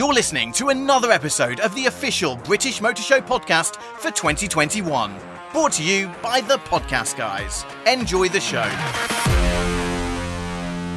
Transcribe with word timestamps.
You're 0.00 0.14
listening 0.14 0.50
to 0.52 0.70
another 0.70 1.12
episode 1.12 1.60
of 1.60 1.74
the 1.74 1.84
official 1.84 2.36
British 2.36 2.80
Motor 2.80 3.02
Show 3.02 3.20
podcast 3.20 3.76
for 3.98 4.10
2021. 4.10 5.14
Brought 5.52 5.72
to 5.72 5.84
you 5.84 6.10
by 6.22 6.40
the 6.40 6.56
Podcast 6.56 7.18
Guys. 7.18 7.66
Enjoy 7.86 8.26
the 8.28 8.40
show. 8.40 8.62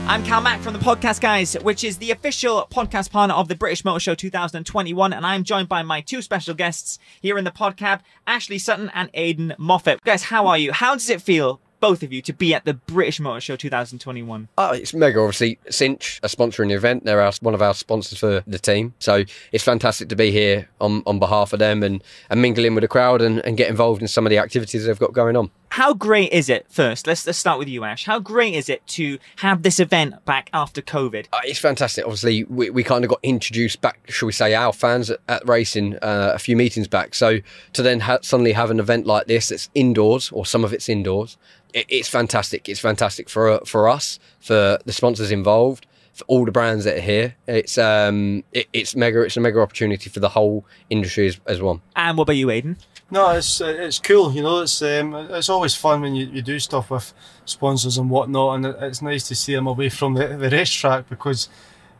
I'm 0.08 0.24
Cal 0.24 0.40
Mac 0.40 0.62
from 0.62 0.72
the 0.72 0.80
Podcast 0.80 1.20
Guys, 1.20 1.54
which 1.56 1.84
is 1.84 1.98
the 1.98 2.12
official 2.12 2.66
podcast 2.72 3.12
partner 3.12 3.36
of 3.36 3.50
the 3.50 3.58
British 3.58 3.84
Motor 3.84 4.00
Show 4.00 4.16
2021, 4.16 5.12
and 5.12 5.26
I'm 5.26 5.44
joined 5.44 5.68
by 5.68 5.84
my 5.84 6.00
two 6.00 6.22
special 6.22 6.54
guests 6.54 6.98
here 7.20 7.38
in 7.38 7.44
the 7.44 7.52
Podcab, 7.52 8.00
Ashley 8.26 8.58
Sutton 8.58 8.90
and 8.94 9.12
Aiden 9.12 9.54
Moffat. 9.58 10.02
Guys, 10.06 10.24
how 10.24 10.48
are 10.48 10.58
you? 10.58 10.72
How 10.72 10.94
does 10.94 11.10
it 11.10 11.22
feel, 11.22 11.60
both 11.84 12.02
of 12.02 12.14
you, 12.14 12.22
to 12.22 12.32
be 12.32 12.54
at 12.54 12.64
the 12.64 12.76
British 12.76 13.20
Motor 13.20 13.42
Show 13.42 13.56
2021? 13.58 14.48
Oh, 14.58 14.72
it's 14.72 14.94
mega. 14.94 15.20
Obviously, 15.20 15.60
Cinch 15.70 16.22
are 16.24 16.30
sponsoring 16.30 16.70
the 16.70 16.76
event. 16.76 17.04
They're 17.04 17.20
our, 17.20 17.34
one 17.42 17.54
of 17.54 17.62
our 17.62 17.74
sponsors 17.74 18.20
for 18.20 18.42
the 18.48 18.58
team. 18.58 18.94
So 19.00 19.26
it's 19.52 19.66
fantastic 19.66 20.08
to 20.08 20.16
be 20.16 20.32
here 20.32 20.70
on, 20.80 21.04
on 21.06 21.20
behalf 21.20 21.52
of 21.52 21.60
them 21.60 21.84
and, 21.84 22.02
and 22.30 22.42
mingle 22.42 22.64
in 22.64 22.74
with 22.74 22.84
the 22.84 22.88
crowd 22.88 23.22
and, 23.22 23.40
and 23.40 23.58
get 23.58 23.70
involved 23.70 24.02
in 24.02 24.08
some 24.08 24.26
of 24.26 24.30
the 24.30 24.38
activities 24.38 24.86
they've 24.86 24.98
got 24.98 25.12
going 25.12 25.36
on. 25.36 25.52
How 25.74 25.96
great 25.96 26.32
is 26.32 26.50
it, 26.50 26.68
first, 26.70 27.08
let's, 27.08 27.26
let's 27.26 27.40
start 27.40 27.58
with 27.58 27.68
you, 27.68 27.84
Ash. 27.84 28.06
How 28.06 28.20
great 28.20 28.54
is 28.54 28.70
it 28.70 28.86
to 28.90 29.18
have 29.38 29.64
this 29.64 29.80
event 29.80 30.24
back 30.24 30.52
after 30.54 30.84
COVID? 30.84 31.26
Uh, 31.34 31.40
it's 31.46 31.58
fantastic. 31.58 32.06
Obviously, 32.06 32.44
we, 32.44 32.70
we 32.70 32.84
kind 32.84 33.04
of 33.04 33.10
got 33.10 33.20
introduced 33.24 33.82
back, 33.82 33.98
shall 34.08 34.28
we 34.28 34.34
say, 34.34 34.54
our 34.54 34.72
fans 34.72 35.10
at, 35.10 35.20
at 35.28 35.48
racing 35.48 35.96
uh, 35.96 36.34
a 36.36 36.38
few 36.38 36.56
meetings 36.56 36.88
back. 36.88 37.16
So 37.16 37.40
to 37.74 37.82
then 37.82 38.02
ha- 38.02 38.20
suddenly 38.22 38.52
have 38.52 38.70
an 38.70 38.80
event 38.80 39.08
like 39.08 39.26
this 39.26 39.50
that's 39.50 39.72
indoors, 39.74 40.32
or 40.32 40.46
some 40.46 40.64
of 40.64 40.74
it's 40.74 40.90
indoors, 40.90 41.38
it, 41.74 41.88
it's 41.90 42.08
fantastic. 42.08 42.70
It's 42.70 42.80
fantastic 42.80 43.28
for 43.28 43.60
for 43.66 43.90
us, 43.90 44.20
for 44.42 44.78
the 44.86 44.94
sponsors 44.94 45.32
involved, 45.32 45.88
for 46.14 46.24
all 46.26 46.46
the 46.46 46.52
brands 46.52 46.86
that 46.86 46.98
are 46.98 47.02
here. 47.02 47.36
It's 47.48 47.80
um, 47.80 48.44
it, 48.52 48.68
it's 48.74 48.96
mega. 48.96 49.22
It's 49.22 49.38
a 49.38 49.42
mega 49.42 49.60
opportunity 49.60 50.12
for 50.12 50.20
the 50.20 50.30
whole 50.30 50.68
industry 50.92 51.26
as, 51.26 51.40
as 51.48 51.64
one. 51.64 51.82
And 51.96 52.16
what 52.16 52.26
about 52.26 52.36
you, 52.36 52.46
Aiden? 52.46 52.78
No, 53.12 53.30
it's 53.32 53.62
uh, 53.62 53.66
it's 53.66 54.00
cool. 54.00 54.32
You 54.34 54.42
know, 54.42 54.62
it's 54.62 54.82
um, 54.82 55.14
it's 55.14 55.50
always 55.50 55.76
fun 55.76 56.02
when 56.02 56.16
you, 56.16 56.26
you 56.26 56.42
do 56.42 56.60
stuff 56.60 56.90
with 56.90 57.14
sponsors 57.46 57.98
and 57.98 58.10
whatnot, 58.10 58.56
and 58.56 58.66
it's 58.84 59.02
nice 59.02 59.28
to 59.28 59.36
see 59.36 59.54
them 59.54 59.68
away 59.68 59.90
from 59.90 60.16
the, 60.16 60.28
the 60.30 60.50
racetrack 60.50 61.10
because 61.10 61.48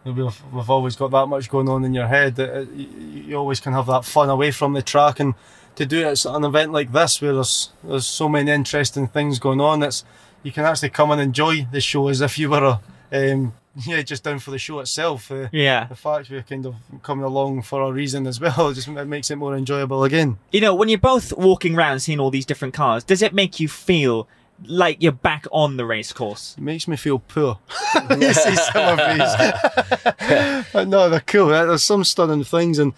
we've, 0.04 0.18
we've 0.18 0.70
always 0.70 0.96
got 0.96 1.12
that 1.12 1.28
much 1.28 1.50
going 1.50 1.70
on 1.70 1.86
in 1.86 1.94
your 1.94 2.08
head 2.08 2.36
that 2.36 2.68
you, 2.76 2.88
you 3.28 3.36
always 3.36 3.60
can 3.60 3.74
have 3.74 3.86
that 3.88 4.06
fun 4.06 4.30
away 4.30 4.52
from 4.52 4.74
the 4.74 4.82
track 4.82 5.20
and 5.20 5.36
to 5.76 5.86
do 5.86 6.00
it 6.00 6.26
at 6.26 6.26
an 6.26 6.44
event 6.44 6.72
like 6.72 6.92
this 6.92 7.22
where 7.22 7.34
there's 7.34 7.72
there's 7.84 8.08
so 8.08 8.30
many 8.30 8.52
interesting 8.52 9.08
things 9.08 9.40
going 9.40 9.62
on. 9.62 9.84
It's 9.84 10.04
you 10.42 10.52
can 10.52 10.66
actually 10.66 10.90
come 10.90 11.12
and 11.12 11.22
enjoy 11.22 11.68
the 11.72 11.82
show 11.82 12.08
as 12.10 12.22
if 12.22 12.38
you 12.38 12.50
were 12.50 12.80
a, 13.12 13.34
um, 13.34 13.54
yeah 13.88 14.02
just 14.02 14.24
down 14.24 14.40
for 14.40 14.52
the 14.52 14.60
show 14.60 14.80
itself. 14.80 15.32
Uh, 15.32 15.48
Yeah. 15.52 15.86
The 15.86 15.96
fact 15.96 16.30
we're 16.30 16.44
kind 16.44 16.66
of 16.66 16.76
coming 17.02 17.26
along 17.26 17.64
for 17.64 17.82
a 17.82 17.92
reason 17.92 18.28
as 18.28 18.40
well 18.40 18.74
just 18.74 18.88
it 18.88 19.06
makes 19.06 19.32
it 19.32 19.38
more 19.38 19.56
enjoyable 19.56 20.04
again. 20.04 20.38
You 20.52 20.62
know, 20.62 20.76
when 20.76 20.90
you're 20.90 20.98
both 21.00 21.34
walking 21.38 21.76
around 21.76 22.00
seeing 22.00 22.20
all 22.20 22.30
these 22.32 22.46
different 22.46 22.74
cars, 22.74 23.04
does 23.04 23.22
it 23.22 23.34
make 23.34 23.60
you 23.60 23.68
feel 23.68 24.28
like 24.66 25.02
you're 25.02 25.12
back 25.12 25.46
on 25.52 25.78
the 25.78 25.86
race 25.86 26.14
course? 26.14 26.56
It 26.58 26.64
makes 26.64 26.88
me 26.88 26.96
feel 26.96 27.20
poor. 27.20 27.60
you 28.12 28.34
see 28.34 28.56
some 28.56 29.00
of 29.00 29.18
these. 29.18 30.66
but 30.72 30.88
no, 30.88 31.10
they're 31.10 31.20
cool. 31.22 31.48
There's 31.48 31.84
some 31.84 32.04
stunning 32.04 32.44
things, 32.44 32.80
and 32.80 32.94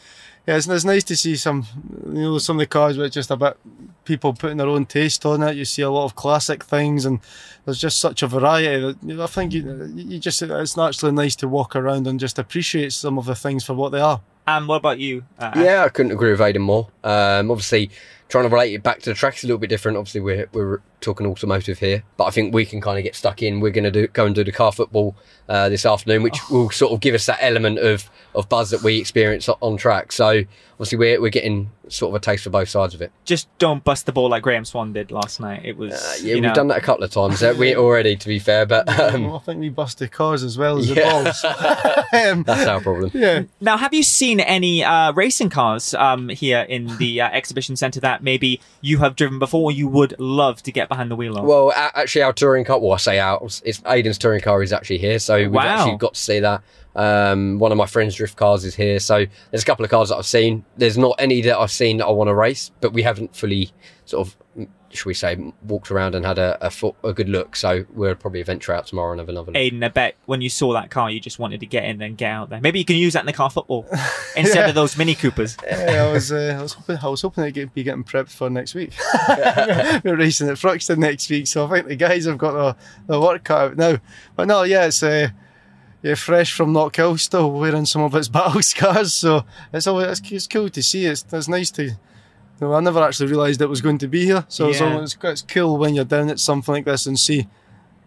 yeah, 0.47 0.57
it's, 0.57 0.67
it's 0.67 0.85
nice 0.85 1.03
to 1.05 1.15
see 1.15 1.35
some, 1.35 1.65
you 2.07 2.21
know, 2.21 2.37
some 2.37 2.57
of 2.57 2.59
the 2.59 2.67
cars 2.67 2.97
were 2.97 3.09
just 3.09 3.31
a 3.31 3.35
bit 3.37 3.57
people 4.05 4.33
putting 4.33 4.57
their 4.57 4.67
own 4.67 4.85
taste 4.85 5.25
on 5.25 5.43
it. 5.43 5.57
You 5.57 5.65
see 5.65 5.81
a 5.81 5.89
lot 5.89 6.05
of 6.05 6.15
classic 6.15 6.63
things, 6.63 7.05
and 7.05 7.19
there's 7.65 7.79
just 7.79 7.99
such 7.99 8.23
a 8.23 8.27
variety. 8.27 8.79
That, 8.81 8.97
you 9.03 9.15
know, 9.15 9.23
I 9.23 9.27
think 9.27 9.53
you, 9.53 9.91
you 9.95 10.19
just 10.19 10.41
it's 10.41 10.77
naturally 10.77 11.11
nice 11.13 11.35
to 11.37 11.47
walk 11.47 11.75
around 11.75 12.07
and 12.07 12.19
just 12.19 12.39
appreciate 12.39 12.93
some 12.93 13.17
of 13.17 13.25
the 13.25 13.35
things 13.35 13.65
for 13.65 13.73
what 13.73 13.91
they 13.91 13.99
are. 13.99 14.21
And 14.47 14.67
what 14.67 14.77
about 14.77 14.99
you? 14.99 15.23
Uh, 15.39 15.51
Yeah, 15.55 15.83
I 15.83 15.89
couldn't 15.89 16.11
agree 16.11 16.31
with 16.31 16.39
Aiden 16.39 16.61
more. 16.61 16.87
Um, 17.03 17.49
obviously, 17.49 17.89
trying 18.29 18.43
to 18.45 18.49
relate 18.49 18.73
it 18.73 18.83
back 18.83 18.99
to 19.01 19.09
the 19.11 19.13
track 19.13 19.37
is 19.37 19.43
a 19.43 19.47
little 19.47 19.59
bit 19.59 19.69
different. 19.69 19.97
Obviously, 19.97 20.21
we're 20.21 20.47
we're 20.53 20.81
talking 21.01 21.27
automotive 21.27 21.79
here, 21.79 22.03
but 22.17 22.25
I 22.25 22.31
think 22.31 22.53
we 22.53 22.65
can 22.65 22.81
kind 22.81 22.97
of 22.97 23.03
get 23.03 23.15
stuck 23.15 23.43
in. 23.43 23.59
We're 23.59 23.71
going 23.71 23.83
to 23.83 23.91
do 23.91 24.07
go 24.07 24.25
and 24.25 24.33
do 24.35 24.43
the 24.43 24.51
car 24.51 24.71
football 24.71 25.15
uh, 25.49 25.69
this 25.69 25.85
afternoon, 25.85 26.23
which 26.23 26.39
will 26.49 26.69
sort 26.71 26.91
of 26.93 26.99
give 26.99 27.13
us 27.15 27.25
that 27.27 27.37
element 27.41 27.79
of 27.79 28.09
of 28.33 28.49
buzz 28.49 28.71
that 28.71 28.81
we 28.83 28.99
experience 28.99 29.47
on 29.49 29.77
track. 29.77 30.11
So 30.11 30.43
obviously, 30.73 30.97
we're 30.97 31.21
we're 31.21 31.29
getting 31.29 31.71
sort 31.87 32.09
of 32.09 32.15
a 32.15 32.19
taste 32.19 32.43
for 32.43 32.49
both 32.49 32.67
sides 32.67 32.95
of 32.95 33.01
it. 33.03 33.11
Just 33.25 33.47
don't 33.59 33.83
bust 33.83 34.07
the 34.07 34.11
ball 34.11 34.29
like 34.29 34.41
Graham 34.41 34.65
Swan 34.65 34.91
did 34.91 35.11
last 35.11 35.39
night. 35.39 35.61
It 35.63 35.77
was, 35.77 35.93
Uh, 35.93 36.13
yeah, 36.21 36.27
you 36.29 36.33
we've 36.37 36.43
know, 36.43 36.53
done 36.55 36.67
that 36.69 36.79
a 36.79 36.81
couple 36.81 37.03
of 37.03 37.11
times. 37.11 37.43
Uh, 37.43 37.53
we 37.55 37.75
already, 37.75 38.15
to 38.15 38.27
be 38.27 38.39
fair, 38.39 38.65
but 38.65 38.89
um, 38.99 39.31
I 39.31 39.37
think 39.37 39.59
we 39.59 39.69
busted 39.69 40.11
cars 40.11 40.41
as 40.41 40.57
well 40.57 40.79
as 40.79 40.89
Yeah. 40.89 40.95
the 40.95 41.01
balls. 41.01 42.05
um, 42.13 42.41
that's 42.41 42.67
our 42.67 42.81
problem. 42.81 43.11
yeah. 43.13 43.43
Now, 43.61 43.77
have 43.77 43.93
you 43.93 44.01
seen 44.01 44.39
any 44.39 44.83
uh, 44.83 45.11
racing 45.13 45.51
cars 45.51 45.93
um, 45.93 46.29
here 46.29 46.61
in 46.67 46.97
the 46.97 47.21
uh, 47.21 47.29
exhibition 47.29 47.75
centre 47.75 47.99
that 47.99 48.14
maybe 48.23 48.61
you 48.81 48.97
have 48.99 49.15
driven 49.15 49.39
before 49.39 49.71
you 49.71 49.87
would 49.87 50.15
love 50.19 50.61
to 50.63 50.71
get 50.71 50.89
behind 50.89 51.09
the 51.11 51.15
wheel 51.15 51.37
of? 51.37 51.45
Well, 51.45 51.71
actually, 51.75 52.21
our 52.23 52.33
touring 52.33 52.65
car. 52.65 52.79
Well, 52.79 52.93
I 52.93 52.97
say 52.97 53.19
ours. 53.19 53.61
It's 53.65 53.79
Aiden's 53.81 54.17
touring 54.17 54.41
car 54.41 54.61
is 54.63 54.71
actually 54.73 54.97
here, 54.99 55.19
so 55.19 55.37
we've 55.37 55.51
Wow. 55.51 55.61
actually 55.63 55.97
got 55.97 56.13
to 56.15 56.19
see 56.19 56.39
that. 56.39 56.61
Um, 56.95 57.59
one 57.59 57.71
of 57.73 57.77
my 57.77 57.85
friends' 57.85 58.15
drift 58.15 58.37
cars 58.37 58.63
is 58.63 58.75
here, 58.75 58.99
so 58.99 59.25
there's 59.51 59.63
a 59.63 59.65
couple 59.65 59.83
of 59.83 59.91
cars 59.91 60.09
that 60.09 60.15
I've 60.15 60.25
seen. 60.25 60.63
There's 60.77 60.97
not 60.97 61.15
any 61.19 61.41
that 61.41 61.57
I've 61.59 61.71
seen 61.71 61.97
that 61.97 62.05
I 62.05 62.11
want 62.11 62.29
to 62.29 62.33
race, 62.33 62.71
but 62.81 62.93
we 62.93 63.03
haven't 63.03 63.35
fully 63.35 63.71
sort 64.05 64.27
of, 64.27 64.67
should 64.95 65.05
we 65.05 65.13
say, 65.13 65.53
walked 65.63 65.91
around 65.91 66.15
and 66.15 66.25
had 66.25 66.37
a 66.37 66.57
a, 66.65 66.69
fo- 66.69 66.95
a 67.03 67.13
good 67.13 67.29
look. 67.29 67.55
So 67.55 67.85
we'll 67.93 68.15
probably 68.15 68.41
venture 68.43 68.73
out 68.73 68.87
tomorrow 68.87 69.11
and 69.11 69.19
have 69.19 69.29
another 69.29 69.51
look. 69.51 69.61
Aiden, 69.61 69.83
I 69.83 69.89
bet 69.89 70.15
when 70.25 70.41
you 70.41 70.49
saw 70.49 70.73
that 70.73 70.89
car, 70.89 71.11
you 71.11 71.19
just 71.19 71.37
wanted 71.39 71.59
to 71.59 71.65
get 71.65 71.83
in 71.85 72.01
and 72.01 72.17
get 72.17 72.31
out 72.31 72.49
there. 72.49 72.61
Maybe 72.61 72.79
you 72.79 72.85
can 72.85 72.95
use 72.95 73.13
that 73.13 73.19
in 73.21 73.25
the 73.25 73.33
car 73.33 73.49
football 73.49 73.85
instead 74.35 74.67
of 74.69 74.75
those 74.75 74.97
Mini 74.97 75.15
Coopers. 75.15 75.57
Yeah, 75.65 76.07
I 76.09 76.11
was, 76.13 76.31
uh, 76.31 76.55
I 76.57 76.61
was 76.61 76.73
hoping, 76.73 76.97
I 77.01 77.07
was 77.07 77.21
hoping 77.21 77.43
to 77.43 77.51
get, 77.51 77.73
be 77.73 77.83
getting 77.83 78.03
prepped 78.03 78.31
for 78.31 78.49
next 78.49 78.73
week. 78.75 78.93
We're 80.03 80.15
racing 80.15 80.47
at 80.49 80.57
Thruxton 80.57 80.97
next 80.97 81.29
week, 81.29 81.47
so 81.47 81.65
I 81.65 81.69
think 81.69 81.87
the 81.87 81.95
guys 81.95 82.25
have 82.25 82.37
got 82.37 82.51
the, 82.53 82.75
the 83.13 83.19
work 83.19 83.43
cut 83.43 83.57
out 83.71 83.77
now. 83.77 83.97
But 84.35 84.47
no, 84.47 84.63
yeah, 84.63 84.85
it's 84.85 85.03
uh, 85.03 85.29
yeah, 86.01 86.15
fresh 86.15 86.53
from 86.53 86.73
Knockhill, 86.73 87.19
still 87.19 87.51
wearing 87.51 87.85
some 87.85 88.01
of 88.03 88.15
its 88.15 88.27
battle 88.27 88.61
scars. 88.61 89.13
So 89.13 89.45
it's 89.73 89.87
always 89.87 90.19
it's, 90.19 90.31
it's 90.31 90.47
cool 90.47 90.69
to 90.69 90.83
see. 90.83 91.05
It's, 91.05 91.25
it's 91.31 91.47
nice 91.47 91.71
to. 91.71 91.91
You 92.61 92.67
know, 92.67 92.73
I 92.73 92.79
never 92.79 93.03
actually 93.03 93.29
realised 93.29 93.61
it 93.61 93.67
was 93.69 93.81
going 93.81 93.97
to 93.99 94.07
be 94.07 94.25
here, 94.25 94.45
so 94.47 94.69
it's, 94.69 94.79
Yeah. 94.79 94.93
always, 94.93 95.17
it's 95.21 95.41
cool 95.41 95.77
when 95.77 95.93
you're 95.93 96.05
down 96.05 96.29
at 96.29 96.39
something 96.39 96.73
like 96.75 96.85
this 96.85 97.05
and 97.05 97.19
see 97.19 97.47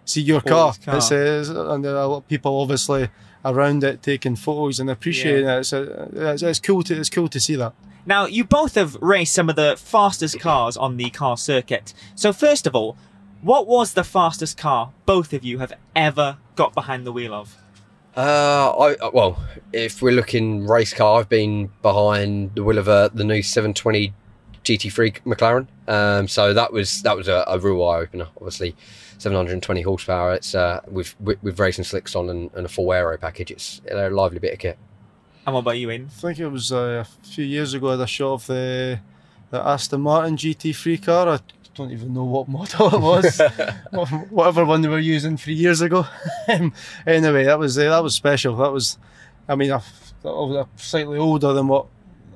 see 0.06 0.22
your 0.22 0.40
car. 0.40 0.68
his 0.68 0.78
car. 0.78 0.96
It's, 0.96 1.12
uh, 1.12 1.14
it's- 1.16 1.48
and 1.50 1.84
there 1.84 1.94
are 1.94 2.02
a 2.04 2.06
lot 2.06 2.16
of 2.18 2.28
people 2.28 2.58
obviously 2.62 3.10
around 3.44 3.84
it 3.84 4.02
taking 4.02 4.36
photos 4.36 4.80
and 4.80 4.88
appreciating 4.88 5.46
it. 5.46 5.58
It's, 5.58 5.72
uh, 5.74 6.08
it's, 6.14 6.42
it's 6.42 6.58
cool 6.60 6.82
to 6.84 6.96
it's 6.98 7.10
cool 7.10 7.28
to 7.28 7.38
see 7.38 7.56
that. 7.56 7.74
Now, 8.06 8.24
you 8.24 8.42
both 8.44 8.74
have 8.76 8.96
raced 9.02 9.34
some 9.34 9.50
of 9.50 9.56
the 9.56 9.76
fastest 9.78 10.40
cars 10.40 10.78
on 10.78 10.96
the 10.96 11.10
car 11.10 11.36
circuit. 11.36 11.92
So, 12.14 12.32
first 12.32 12.66
of 12.66 12.74
all, 12.74 12.96
what 13.42 13.66
was 13.66 13.92
the 13.92 14.02
fastest 14.02 14.56
car 14.56 14.92
both 15.04 15.34
of 15.34 15.44
you 15.44 15.58
have 15.58 15.74
ever 15.94 16.38
got 16.56 16.72
behind 16.72 17.06
the 17.06 17.12
wheel 17.12 17.34
of? 17.34 17.54
Uh, 18.16 18.70
I 18.80 18.96
well, 19.12 19.44
if 19.74 20.00
we're 20.00 20.12
looking 20.14 20.66
race 20.66 20.94
car, 20.94 21.20
I've 21.20 21.28
been 21.28 21.70
behind 21.82 22.52
the 22.54 22.64
wheel 22.64 22.78
of 22.78 22.88
uh, 22.88 23.08
the 23.12 23.24
new 23.24 23.42
720 23.42 24.14
GT3 24.68 25.22
McLaren. 25.22 25.66
Um, 25.90 26.28
so 26.28 26.52
that 26.52 26.72
was 26.72 27.02
that 27.02 27.16
was 27.16 27.28
a, 27.28 27.44
a 27.46 27.58
real 27.58 27.82
eye 27.84 28.00
opener. 28.00 28.28
Obviously, 28.36 28.76
720 29.18 29.82
horsepower. 29.82 30.34
It's 30.34 30.54
uh, 30.54 30.80
with 30.86 31.18
with, 31.20 31.42
with 31.42 31.58
racing 31.58 31.84
slicks 31.84 32.14
on 32.14 32.28
and, 32.28 32.50
and 32.54 32.66
a 32.66 32.68
full 32.68 32.92
aero 32.92 33.16
package. 33.16 33.50
It's 33.50 33.80
a 33.90 34.10
lively 34.10 34.38
bit 34.38 34.52
of 34.52 34.58
kit. 34.58 34.78
And 35.46 35.54
what 35.54 35.60
about 35.60 35.78
you, 35.78 35.88
Aiden? 35.88 36.06
I 36.06 36.10
think 36.10 36.38
it 36.38 36.48
was 36.48 36.70
uh, 36.70 37.04
a 37.06 37.26
few 37.26 37.44
years 37.44 37.72
ago. 37.72 37.88
I 37.88 37.92
had 37.92 38.00
a 38.00 38.06
shot 38.06 38.34
of 38.34 38.46
the 38.46 39.00
the 39.50 39.66
Aston 39.66 40.02
Martin 40.02 40.36
GT3 40.36 41.02
car. 41.02 41.28
I 41.28 41.38
don't 41.74 41.90
even 41.90 42.12
know 42.12 42.24
what 42.24 42.48
model 42.48 42.94
it 42.94 43.00
was, 43.00 43.40
whatever 44.30 44.64
one 44.64 44.82
they 44.82 44.88
were 44.88 44.98
using 44.98 45.36
three 45.36 45.54
years 45.54 45.80
ago. 45.80 46.06
Um, 46.50 46.72
anyway, 47.06 47.44
that 47.44 47.58
was 47.58 47.78
uh, 47.78 47.90
that 47.90 48.02
was 48.02 48.14
special. 48.14 48.56
That 48.56 48.72
was, 48.72 48.96
I 49.46 49.54
mean, 49.54 49.70
I, 49.70 49.82
I 50.24 50.28
was 50.28 50.66
slightly 50.76 51.18
older 51.18 51.52
than 51.52 51.68
what 51.68 51.86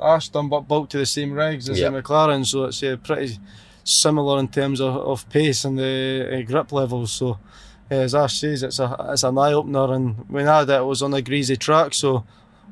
Ash 0.02 0.28
done, 0.28 0.48
but 0.48 0.62
built 0.68 0.90
to 0.90 0.98
the 0.98 1.06
same 1.06 1.32
regs 1.32 1.68
as 1.70 1.78
Yeah. 1.78 1.90
the 1.90 2.02
McLaren, 2.02 2.44
so 2.46 2.64
it's 2.64 2.82
uh, 2.82 2.96
pretty 3.02 3.38
similar 3.84 4.38
in 4.38 4.48
terms 4.48 4.80
of, 4.80 4.94
of 4.96 5.28
pace 5.30 5.64
and 5.64 5.78
the 5.78 6.28
uh, 6.32 6.42
grip 6.42 6.72
levels. 6.72 7.12
So. 7.12 7.38
uh, 7.90 7.94
As 7.94 8.14
Ash 8.14 8.38
says, 8.40 8.62
it's 8.62 8.78
a 8.78 8.96
it's 9.10 9.22
an 9.24 9.36
eye 9.38 9.52
opener, 9.52 9.92
and 9.94 10.24
when 10.28 10.48
I 10.48 10.60
had 10.60 10.70
it, 10.70 10.74
it 10.80 10.84
was 10.84 11.02
on 11.02 11.12
a 11.14 11.20
greasy 11.22 11.56
track, 11.56 11.92
so 11.94 12.24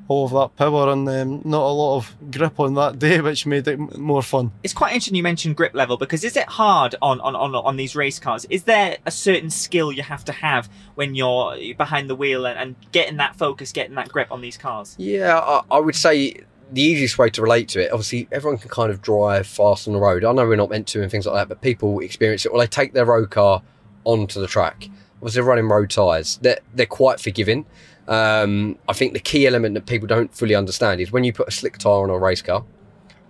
all 0.09 0.25
of 0.25 0.33
that 0.33 0.57
power 0.57 0.91
and 0.91 1.09
um, 1.09 1.41
not 1.45 1.63
a 1.63 1.71
lot 1.71 1.97
of 1.99 2.17
grip 2.33 2.59
on 2.59 2.75
that 2.75 2.99
day, 2.99 3.21
which 3.29 3.47
made 3.47 3.69
it 3.69 3.79
m- 3.79 3.91
more 3.97 4.23
fun. 4.23 4.51
It's 4.65 4.73
quite 4.75 4.93
interesting 4.93 5.15
you 5.15 5.23
mentioned 5.23 5.55
grip 5.57 5.73
level 5.73 5.97
because 5.97 6.25
is 6.25 6.37
it 6.37 6.49
hard 6.49 6.97
on, 7.01 7.21
on, 7.21 7.37
on, 7.37 7.55
on 7.55 7.77
these 7.77 7.95
race 7.95 8.19
cars? 8.19 8.45
Is 8.51 8.65
there 8.65 8.97
a 9.07 9.11
certain 9.13 9.51
skill 9.51 9.93
you 9.93 10.03
have 10.03 10.25
to 10.25 10.33
have 10.33 10.69
when 10.97 11.15
you're 11.15 11.57
behind 11.79 12.11
the 12.11 12.17
wheel 12.17 12.45
and, 12.45 12.59
and 12.59 12.75
getting 12.91 13.19
that 13.19 13.37
focus, 13.37 13.71
getting 13.71 13.95
that 13.95 14.09
grip 14.09 14.33
on 14.33 14.41
these 14.41 14.57
cars? 14.57 14.97
Yeah, 14.99 15.39
I, 15.39 15.63
I 15.71 15.79
would 15.79 15.95
say 15.95 16.39
the 16.73 16.83
easiest 16.83 17.19
way 17.19 17.31
to 17.31 17.43
relate 17.43 17.69
to 17.69 17.81
it. 17.81 17.93
Obviously, 17.93 18.29
everyone 18.31 18.59
can 18.59 18.71
kind 18.71 18.91
of 18.91 19.03
drive 19.03 19.47
fast 19.47 19.89
on 19.89 19.95
the 19.95 20.01
road. 20.01 20.25
I 20.25 20.33
know 20.33 20.47
we're 20.47 20.57
not 20.57 20.71
meant 20.71 20.87
to 20.89 21.03
and 21.03 21.11
things 21.11 21.27
like 21.27 21.35
that, 21.35 21.49
but 21.49 21.61
people 21.61 22.01
experience 22.01 22.45
it. 22.47 22.53
Well, 22.53 22.61
they 22.61 22.67
take 22.67 22.93
their 22.93 23.05
road 23.05 23.31
car 23.31 23.63
onto 24.05 24.41
the 24.41 24.47
track. 24.47 24.89
Obviously, 25.17 25.41
they're 25.41 25.49
running 25.49 25.69
road 25.69 25.91
tyres. 25.91 26.39
They're 26.43 26.61
they're 26.75 26.87
quite 26.87 27.21
forgiving. 27.21 27.67
Um, 28.09 28.79
I 28.89 28.93
think 28.93 29.13
the 29.13 29.21
key 29.21 29.47
element 29.47 29.75
that 29.75 29.87
people 29.87 30.09
don't 30.09 30.35
fully 30.35 30.55
understand 30.55 31.01
is 31.01 31.13
when 31.13 31.23
you 31.23 31.33
put 31.33 31.47
a 31.47 31.53
slick 31.53 31.79
tire 31.79 32.03
on 32.03 32.11
a 32.11 32.19
race 32.19 32.43
car 32.43 32.65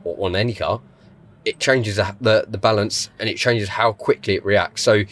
or 0.04 0.26
on 0.26 0.34
any 0.34 0.54
car, 0.54 0.81
it 1.44 1.58
changes 1.58 1.96
the, 1.96 2.16
the, 2.20 2.46
the 2.48 2.58
balance 2.58 3.10
and 3.19 3.28
it 3.28 3.36
changes 3.36 3.69
how 3.69 3.93
quickly 3.93 4.34
it 4.34 4.44
reacts. 4.44 4.82
So, 4.82 5.04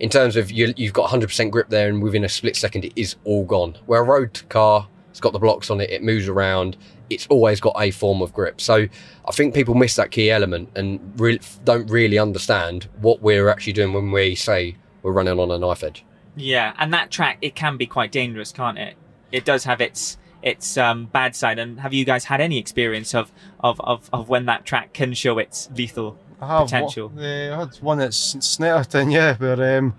in 0.00 0.10
terms 0.10 0.36
of 0.36 0.50
you, 0.50 0.74
you've 0.76 0.92
got 0.92 1.08
100% 1.08 1.50
grip 1.50 1.68
there, 1.68 1.88
and 1.88 2.02
within 2.02 2.24
a 2.24 2.28
split 2.28 2.56
second, 2.56 2.84
it 2.84 2.92
is 2.96 3.14
all 3.24 3.44
gone. 3.44 3.76
Where 3.86 4.02
a 4.02 4.04
road 4.04 4.42
car, 4.48 4.88
it's 5.10 5.20
got 5.20 5.32
the 5.32 5.38
blocks 5.38 5.70
on 5.70 5.80
it, 5.80 5.88
it 5.90 6.02
moves 6.02 6.28
around, 6.28 6.76
it's 7.10 7.26
always 7.28 7.60
got 7.60 7.74
a 7.78 7.90
form 7.90 8.22
of 8.22 8.32
grip. 8.32 8.60
So, 8.60 8.86
I 9.26 9.32
think 9.32 9.54
people 9.54 9.74
miss 9.74 9.96
that 9.96 10.10
key 10.10 10.30
element 10.30 10.70
and 10.74 11.00
re- 11.18 11.40
don't 11.64 11.88
really 11.90 12.18
understand 12.18 12.88
what 13.00 13.22
we're 13.22 13.48
actually 13.48 13.72
doing 13.74 13.92
when 13.92 14.10
we 14.10 14.34
say 14.34 14.76
we're 15.02 15.12
running 15.12 15.38
on 15.38 15.50
a 15.50 15.58
knife 15.58 15.82
edge. 15.82 16.04
Yeah, 16.36 16.74
and 16.78 16.92
that 16.92 17.10
track 17.10 17.38
it 17.40 17.54
can 17.54 17.76
be 17.76 17.86
quite 17.86 18.10
dangerous, 18.10 18.52
can't 18.52 18.78
it? 18.78 18.96
It 19.30 19.44
does 19.44 19.64
have 19.64 19.80
its 19.80 20.18
its 20.42 20.76
um, 20.76 21.06
bad 21.06 21.34
side. 21.34 21.58
And 21.58 21.80
have 21.80 21.94
you 21.94 22.04
guys 22.04 22.24
had 22.24 22.40
any 22.40 22.58
experience 22.58 23.14
of 23.14 23.32
of, 23.60 23.80
of, 23.80 24.10
of 24.12 24.28
when 24.28 24.46
that 24.46 24.64
track 24.64 24.92
can 24.92 25.14
show 25.14 25.38
its 25.38 25.68
lethal 25.74 26.18
I 26.40 26.46
have 26.46 26.66
potential? 26.66 27.08
One, 27.08 27.24
uh, 27.24 27.56
I 27.56 27.58
had 27.60 27.76
one 27.76 28.00
at 28.00 28.10
Snetterton, 28.10 29.12
yeah, 29.12 29.36
where 29.36 29.78
um, 29.78 29.94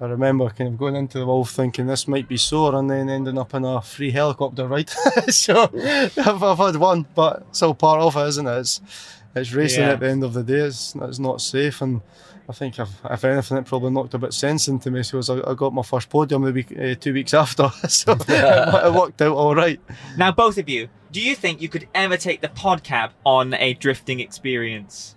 I 0.00 0.06
remember 0.06 0.48
kind 0.48 0.68
of 0.72 0.78
going 0.78 0.96
into 0.96 1.18
the 1.18 1.26
wolf 1.26 1.50
thinking 1.50 1.86
this 1.86 2.08
might 2.08 2.26
be 2.26 2.38
sore 2.38 2.74
and 2.74 2.90
then 2.90 3.10
ending 3.10 3.36
up 3.36 3.52
in 3.54 3.64
a 3.66 3.82
free 3.82 4.10
helicopter 4.10 4.66
ride. 4.66 4.88
so 5.28 5.64
I've, 5.64 6.42
I've 6.42 6.58
had 6.58 6.76
one, 6.76 7.06
but 7.14 7.44
it's 7.50 7.62
all 7.62 7.74
part 7.74 8.00
of 8.00 8.16
it, 8.16 8.28
isn't 8.28 8.46
it? 8.46 8.58
It's, 8.58 8.80
it's 9.34 9.52
racing 9.52 9.82
Yeah. 9.82 9.90
at 9.90 10.00
the 10.00 10.08
end 10.08 10.24
of 10.24 10.32
the 10.32 10.42
day. 10.42 10.60
It's, 10.60 10.94
it's 10.94 11.18
not 11.18 11.42
safe. 11.42 11.82
And 11.82 12.00
I 12.48 12.52
think 12.54 12.78
if, 12.78 12.88
if 13.10 13.24
anything, 13.24 13.58
it 13.58 13.66
probably 13.66 13.90
knocked 13.90 14.14
a 14.14 14.18
bit 14.18 14.32
sense 14.32 14.68
into 14.68 14.90
me. 14.90 15.02
So 15.02 15.18
as 15.18 15.28
I, 15.28 15.38
I 15.46 15.52
got 15.52 15.74
my 15.74 15.82
first 15.82 16.08
podium 16.08 16.42
the 16.44 16.52
week, 16.52 16.72
uh, 16.80 16.94
two 16.98 17.12
weeks 17.12 17.34
after. 17.34 17.68
so 17.88 18.12
it, 18.20 18.24
it 18.28 18.92
worked 18.94 19.20
out 19.20 19.36
all 19.36 19.54
right. 19.54 19.78
Now, 20.16 20.32
both 20.32 20.56
of 20.56 20.66
you, 20.70 20.88
do 21.12 21.20
you 21.20 21.34
think 21.36 21.60
you 21.60 21.68
could 21.68 21.86
ever 21.94 22.16
take 22.16 22.40
the 22.40 22.48
Podcab 22.48 23.10
on 23.26 23.52
a 23.52 23.74
drifting 23.74 24.20
experience? 24.20 25.14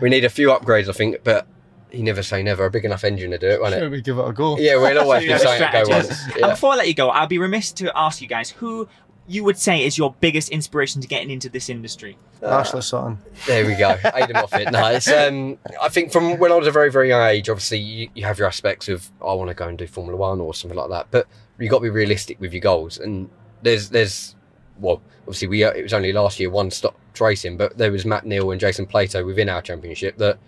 We 0.00 0.08
need 0.08 0.24
a 0.24 0.30
few 0.30 0.48
upgrades, 0.50 0.88
I 0.88 0.92
think, 0.92 1.16
but 1.24 1.46
you 1.92 2.02
never 2.02 2.22
say 2.22 2.42
never. 2.42 2.64
A 2.66 2.70
big 2.70 2.84
enough 2.84 3.04
engine 3.04 3.30
to 3.32 3.38
do 3.38 3.48
it, 3.48 3.60
won't 3.60 3.74
Sure, 3.74 3.84
it? 3.84 3.90
we 3.90 4.00
give 4.02 4.18
it 4.18 4.28
a 4.28 4.32
go. 4.32 4.58
Yeah, 4.58 4.76
we're 4.76 4.98
always 4.98 5.20
So 5.20 5.20
be 5.20 5.24
you 5.26 5.32
have 5.32 5.40
saying 5.40 5.72
go 5.72 5.84
strategist. 5.84 6.26
once. 6.26 6.36
And 6.42 6.50
before 6.52 6.72
I 6.72 6.76
let 6.76 6.88
you 6.88 6.94
go, 6.94 7.08
I'll 7.10 7.26
be 7.26 7.38
remiss 7.38 7.72
to 7.72 7.90
ask 7.96 8.20
you 8.20 8.28
guys 8.28 8.50
who 8.50 8.88
you 9.26 9.44
would 9.44 9.58
say 9.58 9.84
is 9.84 9.98
your 9.98 10.14
biggest 10.20 10.48
inspiration 10.48 11.02
to 11.02 11.08
getting 11.08 11.30
into 11.30 11.48
this 11.50 11.68
industry. 11.68 12.16
Ashley 12.42 12.80
Sutton. 12.80 13.18
There 13.46 13.66
we 13.66 13.74
go. 13.74 13.94
Aiden 13.96 14.32
Moffat. 14.32 14.72
No, 14.72 14.86
it's, 14.86 15.08
um, 15.08 15.58
I 15.82 15.88
think 15.90 16.12
from 16.12 16.38
when 16.38 16.50
I 16.50 16.54
was 16.54 16.66
a 16.66 16.70
very, 16.70 16.90
very 16.90 17.08
young 17.08 17.22
age, 17.28 17.48
obviously 17.50 17.78
you, 17.78 18.08
you 18.14 18.24
have 18.24 18.38
your 18.38 18.46
aspects 18.48 18.88
of 18.88 19.10
I 19.20 19.34
want 19.34 19.48
to 19.48 19.54
go 19.54 19.68
and 19.68 19.76
do 19.76 19.86
Formula 19.86 20.16
One 20.16 20.40
or 20.40 20.54
something 20.54 20.78
like 20.78 20.88
that, 20.90 21.08
but 21.10 21.26
you've 21.58 21.70
got 21.70 21.78
to 21.78 21.82
be 21.82 21.90
realistic 21.90 22.40
with 22.40 22.52
your 22.54 22.60
goals. 22.60 22.96
And 22.98 23.28
there's, 23.62 23.90
there's, 23.90 24.34
well, 24.78 25.02
obviously 25.22 25.48
we 25.48 25.62
uh, 25.64 25.72
it 25.72 25.82
was 25.82 25.92
only 25.92 26.12
last 26.12 26.40
year 26.40 26.48
one 26.48 26.70
stop 26.70 26.96
racing, 27.20 27.56
but 27.58 27.76
there 27.76 27.92
was 27.92 28.06
Matt 28.06 28.24
Neal 28.24 28.50
and 28.52 28.60
Jason 28.60 28.86
Plato 28.86 29.24
within 29.26 29.48
our 29.50 29.60
championship 29.60 30.16
that 30.18 30.38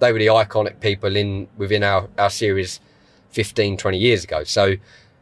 they 0.00 0.12
were 0.12 0.18
the 0.18 0.26
iconic 0.26 0.80
people 0.80 1.14
in 1.16 1.46
within 1.56 1.82
our 1.84 2.08
our 2.18 2.30
series 2.30 2.80
15, 3.30 3.76
20 3.76 3.98
years 3.98 4.24
ago. 4.24 4.44
So. 4.44 4.74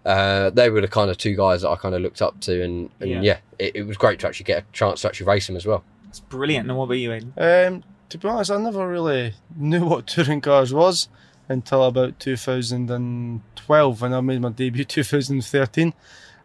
Uh, 0.07 0.49
they 0.51 0.71
were 0.71 0.81
the 0.81 0.89
kind 0.89 1.11
of 1.11 1.19
two 1.19 1.37
guys 1.37 1.61
that 1.61 1.69
I 1.69 1.77
kind 1.77 1.95
of 1.95 2.01
looked 2.01 2.23
up 2.23 2.41
to, 2.43 2.63
and, 2.65 2.89
and 3.01 3.11
Yeah. 3.11 3.21
yeah, 3.21 3.37
it, 3.59 3.77
it 3.77 3.83
was 3.83 3.99
great 3.99 4.19
to 4.21 4.27
actually 4.29 4.45
get 4.45 4.63
a 4.63 4.65
chance 4.73 5.03
to 5.03 5.09
actually 5.09 5.27
race 5.27 5.47
them 5.49 5.57
as 5.57 5.67
well. 5.67 5.85
It's 6.09 6.21
brilliant. 6.21 6.67
And 6.67 6.79
what 6.79 6.85
about 6.85 6.95
you, 6.95 7.11
Aiden? 7.11 7.33
Um, 7.37 7.85
to 8.09 8.17
be 8.17 8.27
honest, 8.27 8.51
I 8.51 8.57
never 8.57 8.89
really 8.89 9.35
knew 9.55 9.85
what 9.91 10.07
touring 10.07 10.41
cars 10.41 10.73
was 10.73 11.09
until 11.51 11.85
about 11.85 12.19
2012 12.21 14.01
when 14.01 14.15
I 14.15 14.21
made 14.21 14.41
my 14.41 14.49
debut 14.51 14.85
2013. 14.87 15.93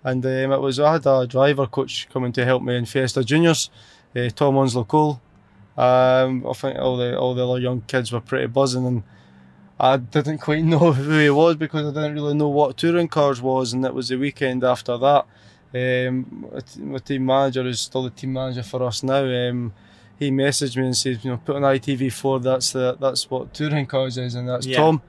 And 0.04 0.26
um, 0.26 0.52
it 0.52 0.60
was 0.60 0.80
I 0.80 0.94
had 0.94 1.06
a 1.06 1.26
driver 1.26 1.68
coach 1.68 2.10
coming 2.12 2.34
to 2.34 2.44
help 2.44 2.64
me 2.64 2.76
in 2.76 2.86
Fiesta 2.86 3.24
Juniors, 3.24 3.70
uh, 4.16 4.28
Tom 4.36 4.58
Onslow 4.58 4.84
Cole. 4.84 5.22
Um, 5.78 6.46
I 6.48 6.54
think 6.54 6.78
all 6.78 6.98
the 6.98 7.18
all 7.18 7.34
the 7.34 7.48
other 7.48 7.60
young 7.60 7.82
kids 7.82 8.12
were 8.12 8.22
pretty 8.22 8.48
buzzing, 8.48 8.86
and 8.86 9.04
I 9.80 9.98
didn't 9.98 10.40
quite 10.40 10.64
know 10.64 10.94
who 10.94 11.18
he 11.20 11.30
was 11.30 11.56
because 11.56 11.86
I 11.88 12.02
didn't 12.02 12.16
really 12.16 12.36
know 12.36 12.50
what 12.50 12.78
touring 12.78 13.08
cars 13.08 13.42
was. 13.42 13.74
And 13.74 13.86
it 13.86 13.94
was 13.94 14.10
the 14.10 14.18
weekend 14.18 14.64
after 14.64 14.98
that. 14.98 15.26
Um, 15.76 16.48
my 16.78 17.00
team 17.00 17.26
manager, 17.26 17.66
is 17.66 17.80
still 17.80 18.04
the 18.04 18.12
team 18.12 18.34
manager 18.34 18.62
for 18.62 18.84
us 18.84 19.02
now, 19.02 19.26
um, 19.26 19.74
he 20.20 20.30
messaged 20.30 20.78
me 20.78 20.86
and 20.86 20.96
said, 20.96 21.20
you 21.24 21.32
know, 21.32 21.38
put 21.38 21.56
on 21.56 21.64
ITV4. 21.64 22.44
That's 22.44 22.72
the 22.72 22.96
that's 23.00 23.30
what 23.30 23.54
touring 23.54 23.88
cars 23.88 24.18
is, 24.18 24.36
and 24.36 24.48
that's 24.48 24.68
Yeah. 24.68 24.78
Tom. 24.78 25.02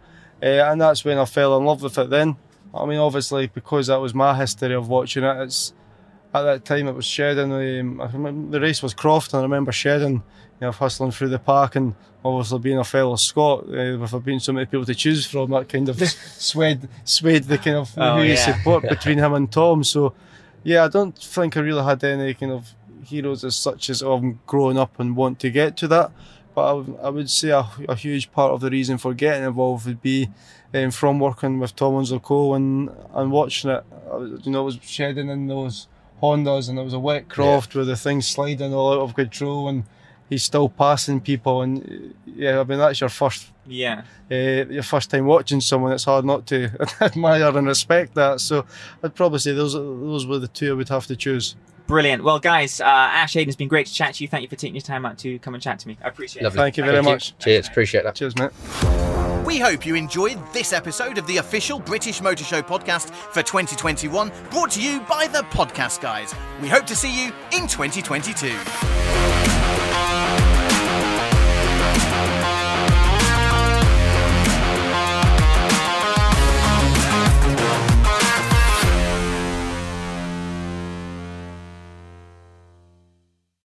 Uh, 0.43 0.47
and 0.47 0.81
that's 0.81 1.05
when 1.05 1.19
I 1.19 1.27
fell 1.27 1.57
in 1.59 1.65
love 1.65 1.83
with 1.83 1.99
it. 1.99 2.11
Then, 2.11 2.37
I 2.75 2.87
mean, 2.87 2.99
obviously 2.99 3.47
because 3.47 3.87
that 3.89 4.01
was 4.01 4.15
my 4.15 4.35
history 4.35 4.75
of 4.75 4.89
watching 4.89 5.25
it. 5.25 5.43
It's 5.43 5.75
at 6.33 6.43
that 6.43 6.65
time 6.65 6.89
it 6.89 6.95
was 6.95 7.07
Shedden. 7.07 7.81
Um, 7.81 8.01
I 8.01 8.11
remember 8.11 8.59
the 8.59 8.61
race 8.61 8.83
was 8.83 8.95
Croft, 8.95 9.33
and 9.35 9.41
I 9.41 9.43
remember 9.43 9.71
Shedden, 9.71 10.23
you 10.61 10.67
know, 10.67 10.73
hustling 10.73 11.11
through 11.11 11.29
the 11.31 11.39
park, 11.39 11.77
and 11.77 11.95
obviously 12.25 12.59
being 12.61 12.79
a 12.79 12.85
fellow 12.85 13.17
Scot, 13.17 13.65
uh, 13.65 13.99
with 13.99 14.11
there 14.11 14.21
being 14.21 14.39
so 14.41 14.53
many 14.53 14.67
people 14.67 14.85
to 14.87 14.95
choose 14.95 15.27
from, 15.27 15.51
that 15.51 15.69
kind 15.69 15.89
of 15.89 16.01
swayed 16.09 16.89
swayed 17.05 17.45
the 17.45 17.59
kind 17.59 17.77
of 17.77 17.93
Oh, 17.97 18.17
who 18.17 18.23
you 18.23 18.35
yeah. 18.35 18.57
support 18.57 18.83
between 18.89 19.19
him 19.19 19.35
and 19.35 19.51
Tom. 19.51 19.85
So, 19.85 20.15
yeah, 20.63 20.85
I 20.85 20.89
don't 20.89 21.17
think 21.19 21.57
I 21.57 21.61
really 21.61 21.83
had 21.85 22.03
any 22.05 22.35
kind 22.35 22.53
of 22.53 22.73
heroes 23.05 23.45
as 23.45 23.55
such 23.57 23.91
as 23.91 24.01
I'm 24.01 24.41
growing 24.47 24.79
up 24.79 24.99
and 24.99 25.15
want 25.17 25.39
to 25.41 25.51
get 25.51 25.77
to 25.79 25.89
that. 25.89 26.11
But 26.55 26.71
I 26.71 26.73
would- 26.73 26.99
I 27.03 27.09
would 27.11 27.29
say 27.31 27.51
a, 27.51 27.67
a 27.89 27.95
huge 27.97 28.31
part 28.33 28.53
of 28.53 28.61
the 28.61 28.71
reason 28.71 28.97
for 28.97 29.13
getting 29.13 29.45
involved 29.45 29.87
would 29.87 30.01
be 30.01 30.29
um, 30.73 30.91
from 30.93 31.19
working 31.19 31.59
with 31.59 31.75
Tom 31.77 32.03
Cole 32.21 32.55
and, 32.55 32.91
and 33.13 33.31
watching 33.33 33.71
it. 33.71 33.85
I 34.11 34.17
was- 34.17 34.47
You 34.47 34.53
know, 34.53 34.63
it 34.63 34.65
was 34.65 34.77
Shedden 34.79 35.29
in 35.31 35.49
those 35.49 35.89
Hondas 36.23 36.69
and 36.71 36.79
it 36.79 36.83
was 36.85 36.95
a 36.95 36.99
wet 36.99 37.29
croft 37.29 37.75
with 37.75 37.89
the 37.89 37.97
thing 37.97 38.23
sliding 38.23 38.73
all 38.73 38.93
out 38.95 39.01
of 39.01 39.15
control 39.15 39.69
and 39.69 39.83
he's 40.31 40.43
still 40.43 40.69
passing 40.69 41.21
people. 41.21 41.63
And 41.63 42.15
yeah, 42.27 42.61
I 42.61 42.65
mean, 42.65 42.79
that's 42.79 43.01
your 43.01 43.09
first 43.11 43.51
Yeah. 43.67 44.03
uh, 44.31 44.35
your 44.35 44.83
first 44.83 45.11
time 45.11 45.27
watching 45.27 45.61
someone, 45.61 45.93
it's 45.93 46.05
hard 46.05 46.25
not 46.25 46.47
to 46.47 46.71
admire 47.01 47.57
and 47.57 47.67
respect 47.67 48.15
that. 48.15 48.41
So 48.41 48.65
I'd 49.03 49.15
probably 49.15 49.39
say 49.39 49.53
those 49.53 49.75
those 49.75 50.27
were 50.27 50.39
the 50.39 50.49
two 50.49 50.71
I 50.73 50.75
would 50.75 50.89
have 50.89 51.07
to 51.07 51.17
choose. 51.17 51.57
Brilliant. 51.87 52.25
Well, 52.25 52.39
guys, 52.39 52.81
uh, 52.81 52.85
Ash 52.87 53.35
Aiden, 53.35 53.47
it's 53.49 53.57
been 53.57 53.69
great 53.69 53.87
to 53.87 53.93
chat 53.93 54.15
to 54.15 54.25
you. 54.25 54.29
Thank 54.29 54.41
you 54.43 54.49
for 54.49 54.57
taking 54.57 54.75
your 54.75 54.81
time 54.81 55.05
out 55.05 55.19
to 55.19 55.39
come 55.41 55.53
and 55.53 55.63
chat 55.63 55.79
to 55.81 55.89
me. 55.89 55.99
I 56.03 56.09
appreciate 56.09 56.43
Lovely. 56.43 56.59
it. 56.59 56.63
Thank 56.63 56.77
you 56.79 56.85
very 56.85 57.03
much. 57.03 57.37
Cheers. 57.39 57.69
Appreciate 57.69 58.05
that. 58.05 58.15
Cheers, 58.15 58.35
mate. 58.39 58.51
We 59.45 59.59
hope 59.59 59.85
you 59.85 59.95
enjoyed 59.95 60.39
this 60.55 60.73
episode 60.73 61.19
of 61.19 61.27
the 61.27 61.37
official 61.37 61.79
British 61.79 62.23
Motor 62.23 62.43
Show 62.43 62.63
podcast 62.63 63.11
for 63.11 63.43
2021, 63.43 64.33
brought 64.51 64.71
to 64.71 64.81
you 64.83 65.01
by 65.01 65.27
the 65.27 65.41
Podcast 65.51 66.01
Guys. 66.01 66.35
We 66.63 66.69
hope 66.69 66.87
to 66.87 66.97
see 66.97 67.13
you 67.27 67.31
in 67.53 67.67
2022. 67.67 69.34